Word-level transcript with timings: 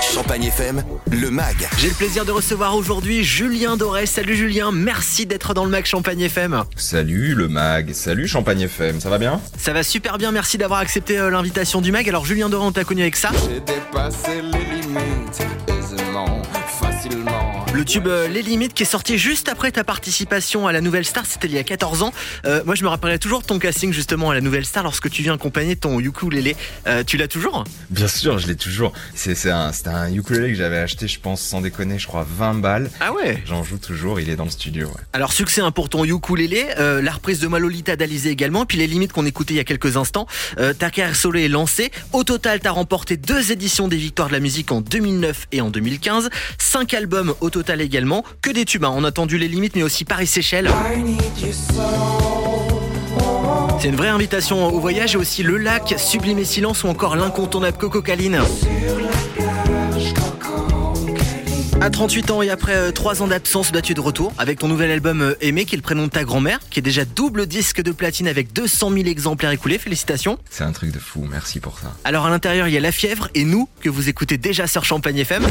Champagne 0.00 0.44
FM, 0.44 0.82
le 1.10 1.30
MAG. 1.30 1.68
J'ai 1.76 1.88
le 1.88 1.94
plaisir 1.94 2.24
de 2.24 2.32
recevoir 2.32 2.74
aujourd'hui 2.74 3.22
Julien 3.22 3.76
Doré. 3.76 4.06
Salut 4.06 4.34
Julien, 4.34 4.72
merci 4.72 5.26
d'être 5.26 5.52
dans 5.52 5.66
le 5.66 5.70
MAG 5.70 5.84
Champagne 5.84 6.22
FM. 6.22 6.64
Salut 6.74 7.34
le 7.34 7.48
MAG, 7.48 7.92
salut 7.92 8.26
Champagne 8.26 8.62
FM, 8.62 9.00
ça 9.00 9.10
va 9.10 9.18
bien? 9.18 9.42
Ça 9.58 9.74
va 9.74 9.82
super 9.82 10.16
bien, 10.16 10.32
merci 10.32 10.56
d'avoir 10.56 10.80
accepté 10.80 11.18
euh, 11.18 11.28
l'invitation 11.28 11.82
du 11.82 11.92
MAG. 11.92 12.08
Alors 12.08 12.24
Julien 12.24 12.48
Doré, 12.48 12.64
on 12.64 12.72
t'a 12.72 12.84
connu 12.84 13.02
avec 13.02 13.16
ça? 13.16 13.28
J'ai 13.46 13.60
dépassé 13.60 14.40
les 14.40 14.80
limites 14.80 15.46
aisément. 15.68 16.37
Le 17.78 17.84
tube 17.84 18.08
euh, 18.08 18.26
Les 18.26 18.42
Limites 18.42 18.74
qui 18.74 18.82
est 18.82 18.86
sorti 18.86 19.18
juste 19.18 19.48
après 19.48 19.70
ta 19.70 19.84
participation 19.84 20.66
à 20.66 20.72
la 20.72 20.80
Nouvelle 20.80 21.04
Star, 21.04 21.24
c'était 21.24 21.46
il 21.46 21.54
y 21.54 21.58
a 21.58 21.62
14 21.62 22.02
ans. 22.02 22.12
Euh, 22.44 22.60
moi 22.66 22.74
je 22.74 22.82
me 22.82 22.88
rappellerai 22.88 23.20
toujours 23.20 23.40
de 23.40 23.46
ton 23.46 23.60
casting 23.60 23.92
justement 23.92 24.30
à 24.30 24.34
la 24.34 24.40
Nouvelle 24.40 24.64
Star 24.66 24.82
lorsque 24.82 25.08
tu 25.08 25.22
viens 25.22 25.34
accompagner 25.34 25.76
ton 25.76 26.00
ukulélé. 26.00 26.56
Euh, 26.88 27.04
tu 27.04 27.16
l'as 27.16 27.28
toujours? 27.28 27.62
Bien 27.90 28.08
sûr, 28.08 28.40
je 28.40 28.48
l'ai 28.48 28.56
toujours. 28.56 28.92
C'est 29.14 29.48
un, 29.48 29.70
un 29.86 30.12
ukulélé 30.12 30.48
que 30.48 30.56
j'avais 30.56 30.78
acheté, 30.78 31.06
je 31.06 31.20
pense, 31.20 31.40
sans 31.40 31.60
déconner, 31.60 32.00
je 32.00 32.08
crois 32.08 32.26
20 32.28 32.54
balles. 32.54 32.90
Ah 32.98 33.12
ouais? 33.12 33.44
J'en 33.46 33.62
joue 33.62 33.78
toujours, 33.78 34.18
il 34.18 34.28
est 34.28 34.34
dans 34.34 34.46
le 34.46 34.50
studio. 34.50 34.88
ouais. 34.88 35.00
Alors 35.12 35.32
succès 35.32 35.60
hein, 35.60 35.70
pour 35.70 35.88
ton 35.88 36.04
ukulélé, 36.04 36.66
euh, 36.80 37.00
la 37.00 37.12
reprise 37.12 37.38
de 37.38 37.46
Malolita 37.46 37.94
d'Alizé 37.94 38.30
également, 38.30 38.66
puis 38.66 38.76
les 38.76 38.88
limites 38.88 39.12
qu'on 39.12 39.24
écoutait 39.24 39.54
il 39.54 39.58
y 39.58 39.60
a 39.60 39.64
quelques 39.64 39.96
instants. 39.96 40.26
Ta 40.56 40.90
carrière 40.90 41.14
solo 41.14 41.38
est 41.38 41.46
lancée. 41.46 41.92
Au 42.12 42.24
total, 42.24 42.58
t'as 42.58 42.72
remporté 42.72 43.16
deux 43.16 43.52
éditions 43.52 43.86
des 43.86 43.98
Victoires 43.98 44.26
de 44.26 44.32
la 44.32 44.40
musique 44.40 44.72
en 44.72 44.80
2009 44.80 45.46
et 45.52 45.60
en 45.60 45.70
2015, 45.70 46.28
cinq 46.58 46.92
albums 46.92 47.34
au 47.40 47.50
total 47.50 47.67
également, 47.76 48.24
que 48.42 48.50
des 48.50 48.64
tubes. 48.64 48.84
hein. 48.84 48.92
On 48.94 49.04
a 49.04 49.08
entendu 49.08 49.38
les 49.38 49.48
limites, 49.48 49.76
mais 49.76 49.82
aussi 49.82 50.04
Paris 50.04 50.26
Seychelles. 50.26 50.70
C'est 53.80 53.88
une 53.88 53.96
vraie 53.96 54.08
invitation 54.08 54.66
au 54.66 54.80
voyage 54.80 55.14
et 55.14 55.18
aussi 55.18 55.42
le 55.42 55.56
lac, 55.56 55.94
Sublime 55.98 56.38
et 56.38 56.44
Silence 56.44 56.82
ou 56.84 56.88
encore 56.88 57.14
l'incontournable 57.16 57.76
Coco 57.78 58.02
Caline. 58.02 58.40
À 61.80 61.90
38 61.90 62.30
ans 62.32 62.42
et 62.42 62.50
après 62.50 62.90
3 62.90 63.22
ans 63.22 63.28
d'absence, 63.28 63.70
bah, 63.70 63.80
tu 63.80 63.92
es 63.92 63.94
de 63.94 64.00
retour 64.00 64.32
avec 64.36 64.58
ton 64.58 64.66
nouvel 64.66 64.90
album 64.90 65.22
euh, 65.22 65.34
Aimé, 65.40 65.64
qui 65.64 65.76
est 65.76 65.78
le 65.78 65.82
prénom 65.82 66.06
de 66.06 66.10
ta 66.10 66.24
grand-mère, 66.24 66.58
qui 66.70 66.80
est 66.80 66.82
déjà 66.82 67.04
double 67.04 67.46
disque 67.46 67.80
de 67.80 67.92
platine 67.92 68.26
avec 68.26 68.52
200 68.52 68.90
000 68.90 69.04
exemplaires 69.06 69.52
écoulés. 69.52 69.78
Félicitations. 69.78 70.38
C'est 70.50 70.64
un 70.64 70.72
truc 70.72 70.90
de 70.90 70.98
fou, 70.98 71.24
merci 71.30 71.60
pour 71.60 71.78
ça. 71.78 71.94
Alors 72.02 72.26
à 72.26 72.30
l'intérieur, 72.30 72.66
il 72.66 72.74
y 72.74 72.76
a 72.76 72.80
La 72.80 72.90
Fièvre 72.90 73.28
et 73.36 73.44
nous, 73.44 73.68
que 73.80 73.88
vous 73.88 74.08
écoutez 74.08 74.38
déjà 74.38 74.66
sur 74.66 74.84
Champagne 74.84 75.18
FM. 75.18 75.44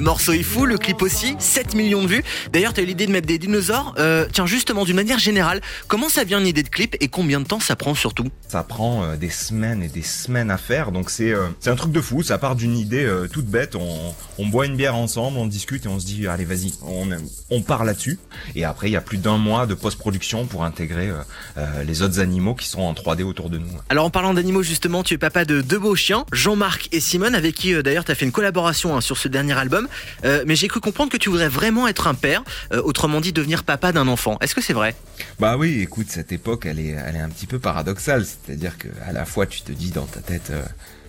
Le 0.00 0.06
morceau 0.06 0.32
est 0.32 0.42
fou, 0.42 0.64
le 0.64 0.78
clip 0.78 1.02
aussi, 1.02 1.36
7 1.38 1.74
millions 1.74 2.00
de 2.02 2.06
vues. 2.06 2.24
D'ailleurs, 2.54 2.72
tu 2.72 2.80
as 2.80 2.84
eu 2.84 2.86
l'idée 2.86 3.06
de 3.06 3.12
mettre 3.12 3.26
des 3.26 3.36
dinosaures. 3.36 3.94
Euh, 3.98 4.24
tiens, 4.32 4.46
justement, 4.46 4.86
d'une 4.86 4.96
manière 4.96 5.18
générale, 5.18 5.60
comment 5.88 6.08
ça 6.08 6.24
vient 6.24 6.40
une 6.40 6.46
idée 6.46 6.62
de 6.62 6.70
clip 6.70 6.96
et 7.00 7.08
combien 7.08 7.38
de 7.38 7.44
temps 7.44 7.60
ça 7.60 7.76
prend 7.76 7.94
surtout 7.94 8.24
Ça 8.48 8.62
prend 8.62 9.04
euh, 9.04 9.16
des 9.16 9.28
semaines 9.28 9.82
et 9.82 9.88
des 9.88 10.00
semaines 10.00 10.50
à 10.50 10.56
faire, 10.56 10.90
donc 10.90 11.10
c'est 11.10 11.34
euh, 11.34 11.48
c'est 11.60 11.68
un 11.68 11.76
truc 11.76 11.92
de 11.92 12.00
fou. 12.00 12.22
Ça 12.22 12.38
part 12.38 12.56
d'une 12.56 12.78
idée 12.78 13.04
euh, 13.04 13.28
toute 13.28 13.44
bête. 13.44 13.76
On, 13.76 14.14
on 14.38 14.46
boit 14.46 14.64
une 14.64 14.74
bière 14.74 14.94
ensemble, 14.94 15.36
on 15.36 15.44
discute 15.46 15.84
et 15.84 15.88
on 15.88 16.00
se 16.00 16.06
dit 16.06 16.26
allez 16.26 16.46
vas-y, 16.46 16.72
on, 16.80 17.06
on 17.50 17.60
part 17.60 17.84
là-dessus. 17.84 18.18
Et 18.54 18.64
après, 18.64 18.88
il 18.88 18.92
y 18.92 18.96
a 18.96 19.02
plus 19.02 19.18
d'un 19.18 19.36
mois 19.36 19.66
de 19.66 19.74
post-production 19.74 20.46
pour 20.46 20.64
intégrer 20.64 21.10
euh, 21.58 21.82
les 21.84 22.00
autres 22.00 22.20
animaux 22.20 22.54
qui 22.54 22.68
sont 22.68 22.80
en 22.80 22.94
3D 22.94 23.22
autour 23.22 23.50
de 23.50 23.58
nous. 23.58 23.68
Alors 23.90 24.06
en 24.06 24.10
parlant 24.10 24.32
d'animaux 24.32 24.62
justement, 24.62 25.02
tu 25.02 25.12
es 25.12 25.18
papa 25.18 25.44
de 25.44 25.60
deux 25.60 25.78
beaux 25.78 25.94
chiens, 25.94 26.24
Jean-Marc 26.32 26.88
et 26.92 27.00
Simone, 27.00 27.34
avec 27.34 27.54
qui 27.54 27.74
d'ailleurs 27.82 28.06
tu 28.06 28.12
as 28.12 28.14
fait 28.14 28.24
une 28.24 28.32
collaboration 28.32 28.96
hein, 28.96 29.02
sur 29.02 29.18
ce 29.18 29.28
dernier 29.28 29.52
album. 29.52 29.88
Euh, 30.24 30.44
mais 30.46 30.56
j'ai 30.56 30.68
cru 30.68 30.80
comprendre 30.80 31.10
que 31.10 31.16
tu 31.16 31.28
voudrais 31.28 31.48
vraiment 31.48 31.88
être 31.88 32.06
un 32.06 32.14
père, 32.14 32.42
euh, 32.72 32.82
autrement 32.82 33.20
dit 33.20 33.32
devenir 33.32 33.64
papa 33.64 33.92
d'un 33.92 34.08
enfant. 34.08 34.38
Est-ce 34.40 34.54
que 34.54 34.60
c'est 34.60 34.72
vrai? 34.72 34.94
Bah 35.38 35.56
oui, 35.56 35.80
écoute, 35.80 36.06
cette 36.08 36.32
époque, 36.32 36.66
elle 36.66 36.78
est, 36.78 36.96
elle 37.06 37.16
est 37.16 37.20
un 37.20 37.28
petit 37.28 37.46
peu 37.46 37.58
paradoxale. 37.58 38.24
C'est-à-dire 38.24 38.78
que 38.78 38.88
à 39.06 39.12
la 39.12 39.24
fois, 39.24 39.46
tu 39.46 39.62
te 39.62 39.72
dis 39.72 39.90
dans 39.90 40.06
ta 40.06 40.20
tête, 40.20 40.52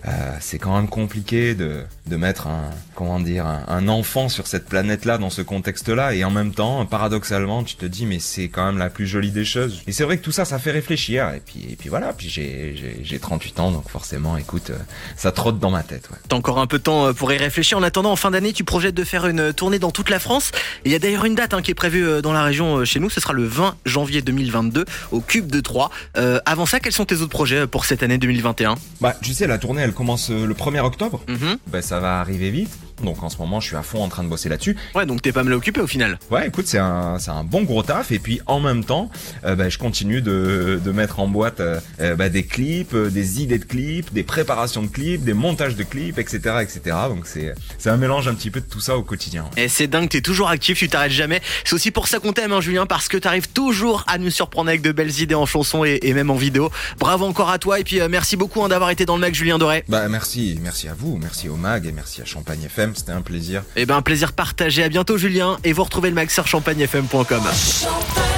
euh, 0.06 0.36
c'est 0.40 0.58
quand 0.58 0.74
même 0.74 0.88
compliqué 0.88 1.54
de, 1.54 1.82
de 2.06 2.16
mettre 2.16 2.46
un, 2.46 2.70
comment 2.94 3.20
dire, 3.20 3.46
un, 3.46 3.64
un 3.68 3.88
enfant 3.88 4.28
sur 4.28 4.46
cette 4.46 4.66
planète-là, 4.66 5.18
dans 5.18 5.30
ce 5.30 5.42
contexte-là, 5.42 6.14
et 6.14 6.24
en 6.24 6.30
même 6.30 6.52
temps, 6.52 6.84
paradoxalement, 6.86 7.62
tu 7.64 7.76
te 7.76 7.86
dis, 7.86 8.06
mais 8.06 8.18
c'est 8.18 8.48
quand 8.48 8.66
même 8.66 8.78
la 8.78 8.90
plus 8.90 9.06
jolie 9.06 9.30
des 9.30 9.44
choses. 9.44 9.82
Et 9.86 9.92
c'est 9.92 10.04
vrai 10.04 10.18
que 10.18 10.22
tout 10.22 10.32
ça, 10.32 10.44
ça 10.44 10.58
fait 10.58 10.70
réfléchir. 10.70 11.32
Et 11.34 11.40
puis, 11.40 11.66
et 11.70 11.76
puis 11.76 11.88
voilà. 11.88 12.12
Puis 12.12 12.28
j'ai, 12.28 12.74
j'ai, 12.76 13.00
j'ai 13.02 13.18
38 13.18 13.60
ans, 13.60 13.70
donc 13.70 13.88
forcément, 13.88 14.36
écoute, 14.36 14.70
euh, 14.70 14.78
ça 15.16 15.32
trotte 15.32 15.58
dans 15.58 15.70
ma 15.70 15.82
tête. 15.82 16.08
Ouais. 16.10 16.18
T'as 16.28 16.36
encore 16.36 16.58
un 16.58 16.66
peu 16.66 16.78
de 16.78 16.82
temps 16.82 17.06
euh, 17.06 17.12
pour 17.12 17.32
y 17.32 17.36
réfléchir. 17.36 17.78
En 17.78 17.82
attendant, 17.82 18.12
en 18.12 18.16
fin 18.16 18.30
d'année, 18.30 18.52
tu 18.52 18.64
projettes 18.64 18.94
de 18.94 19.04
faire 19.04 19.26
une 19.26 19.52
tournée 19.52 19.78
dans 19.78 19.90
toute 19.90 20.10
la 20.10 20.18
France. 20.18 20.52
Il 20.84 20.92
y 20.92 20.94
a 20.94 20.98
d'ailleurs 20.98 21.24
une 21.24 21.34
date 21.34 21.54
hein, 21.54 21.62
qui 21.62 21.70
est 21.70 21.74
prévue 21.74 22.22
dans 22.22 22.32
la 22.32 22.42
région 22.42 22.84
chez 22.84 23.00
nous. 23.00 23.10
Ce 23.10 23.20
sera 23.20 23.32
le 23.32 23.44
20 23.44 23.76
janvier 23.84 24.22
2022 24.22 24.84
au 25.10 25.20
Cube 25.20 25.50
de 25.50 25.60
Troyes. 25.60 25.90
Euh, 26.16 26.40
avant 26.46 26.66
ça, 26.66 26.80
quels 26.80 26.92
sont 26.92 27.04
tes 27.04 27.16
autres 27.16 27.28
projets 27.28 27.66
pour 27.66 27.84
cette 27.84 28.02
année 28.02 28.18
2021 28.18 28.76
Bah, 29.00 29.16
tu 29.22 29.32
sais, 29.34 29.46
la 29.46 29.58
tournée, 29.58 29.82
elle 29.82 29.91
commence 29.92 30.30
euh, 30.30 30.46
le 30.46 30.54
1er 30.54 30.80
octobre. 30.80 31.20
Mhm. 31.28 31.58
Bah, 31.68 31.82
ça 31.82 32.00
va 32.00 32.20
arriver 32.20 32.50
vite. 32.50 32.76
Donc 33.02 33.22
en 33.22 33.28
ce 33.28 33.38
moment, 33.38 33.60
je 33.60 33.68
suis 33.68 33.76
à 33.76 33.82
fond 33.82 34.02
en 34.02 34.08
train 34.08 34.22
de 34.24 34.28
bosser 34.28 34.48
là-dessus. 34.48 34.76
Ouais, 34.94 35.06
donc 35.06 35.22
t'es 35.22 35.32
pas 35.32 35.42
mal 35.42 35.54
occupé 35.54 35.80
au 35.80 35.86
final. 35.86 36.18
Ouais, 36.30 36.48
écoute, 36.48 36.66
c'est 36.66 36.78
un, 36.78 37.18
c'est 37.18 37.30
un 37.30 37.44
bon 37.44 37.62
gros 37.62 37.82
taf. 37.82 38.12
Et 38.12 38.18
puis 38.18 38.40
en 38.46 38.60
même 38.60 38.84
temps, 38.84 39.10
euh, 39.44 39.54
bah, 39.56 39.68
je 39.68 39.78
continue 39.78 40.22
de, 40.22 40.80
de 40.82 40.92
mettre 40.92 41.20
en 41.20 41.28
boîte 41.28 41.60
euh, 41.60 41.80
euh, 42.00 42.14
bah, 42.16 42.28
des 42.28 42.44
clips, 42.44 42.94
euh, 42.94 43.10
des 43.10 43.42
idées 43.42 43.58
de 43.58 43.64
clips, 43.64 44.12
des 44.12 44.22
préparations 44.22 44.82
de 44.82 44.88
clips, 44.88 45.22
des 45.24 45.34
montages 45.34 45.76
de 45.76 45.82
clips, 45.82 46.18
etc., 46.18 46.56
etc. 46.62 46.96
Donc 47.08 47.26
c'est, 47.26 47.54
c'est 47.78 47.90
un 47.90 47.96
mélange 47.96 48.28
un 48.28 48.34
petit 48.34 48.50
peu 48.50 48.60
de 48.60 48.66
tout 48.66 48.80
ça 48.80 48.96
au 48.96 49.02
quotidien. 49.02 49.46
Et 49.56 49.68
c'est 49.68 49.86
dingue, 49.86 50.08
t'es 50.08 50.20
toujours 50.20 50.48
actif, 50.48 50.78
tu 50.78 50.88
t'arrêtes 50.88 51.12
jamais. 51.12 51.40
C'est 51.64 51.74
aussi 51.74 51.90
pour 51.90 52.08
ça 52.08 52.18
qu'on 52.18 52.32
t'aime, 52.32 52.52
hein, 52.52 52.60
Julien, 52.60 52.86
parce 52.86 53.08
que 53.08 53.16
t'arrives 53.16 53.48
toujours 53.48 54.04
à 54.06 54.18
nous 54.18 54.30
surprendre 54.30 54.68
avec 54.68 54.82
de 54.82 54.92
belles 54.92 55.20
idées 55.20 55.34
en 55.34 55.46
chanson 55.46 55.84
et, 55.84 55.98
et 56.02 56.14
même 56.14 56.30
en 56.30 56.36
vidéo. 56.36 56.70
Bravo 56.98 57.24
encore 57.26 57.50
à 57.50 57.58
toi 57.58 57.80
et 57.80 57.84
puis 57.84 58.00
merci 58.08 58.36
beaucoup 58.36 58.62
hein, 58.62 58.68
d'avoir 58.68 58.90
été 58.90 59.04
dans 59.04 59.14
le 59.16 59.20
Mac, 59.20 59.34
Julien 59.34 59.58
Doré. 59.58 59.84
Bah 59.88 60.08
merci, 60.08 60.58
merci 60.62 60.88
à 60.88 60.94
vous, 60.94 61.18
merci 61.20 61.48
au 61.48 61.56
Mag 61.56 61.86
et 61.86 61.92
merci 61.92 62.20
à 62.20 62.24
Champagne 62.24 62.62
FM. 62.64 62.91
C'était 62.94 63.12
un 63.12 63.22
plaisir. 63.22 63.62
Eh 63.76 63.86
ben, 63.86 63.96
un 63.96 64.02
plaisir 64.02 64.32
partagé. 64.32 64.82
À 64.82 64.88
bientôt, 64.88 65.16
Julien. 65.16 65.58
Et 65.64 65.72
vous 65.72 65.84
retrouvez 65.84 66.08
le 66.08 66.14
Mac 66.14 66.30
sur 66.30 66.46
champagnefm.com. 66.46 67.24
Champagne 67.24 68.31